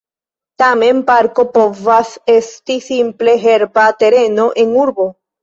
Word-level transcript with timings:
Tamen, 0.61 1.01
parko 1.09 1.45
povas 1.57 2.15
esti 2.37 2.79
simple 2.87 3.37
herba 3.45 3.87
tereno 4.01 4.49
en 4.65 4.75
urbo. 4.89 5.09